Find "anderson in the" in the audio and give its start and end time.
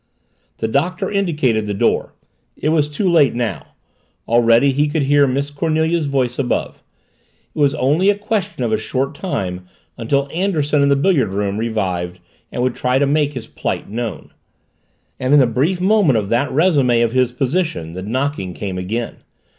10.33-10.95